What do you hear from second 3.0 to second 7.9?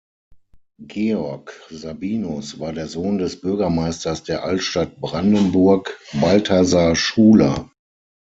des Bürgermeisters der Altstadt Brandenburg Balthasar Schuler.